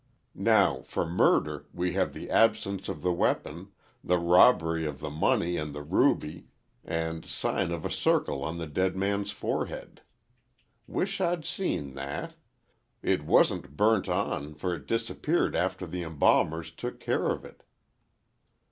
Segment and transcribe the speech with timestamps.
[0.33, 3.71] Now, for murder we have the absence of the weapon,
[4.03, 6.47] the robbery of the money and the ruby,
[6.83, 10.01] and sign of a circle on the dead man's forehead.
[10.87, 12.33] Wish I'd seen that.
[13.03, 17.61] It wasn't burnt on, for it disappeared after the embalmers took care of it."